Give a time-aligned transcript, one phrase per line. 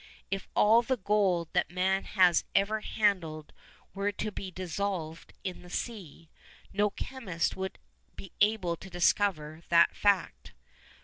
[0.31, 3.53] If all the gold that man has ever handled
[3.93, 6.31] were to be dissolved in the sea,
[6.73, 7.77] no chemist would
[8.15, 10.53] be able to discover the fact.